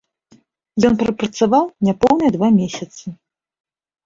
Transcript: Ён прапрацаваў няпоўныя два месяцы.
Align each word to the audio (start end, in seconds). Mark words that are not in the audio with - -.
Ён 0.87 0.93
прапрацаваў 1.01 1.67
няпоўныя 1.89 2.31
два 2.37 2.47
месяцы. 2.59 3.05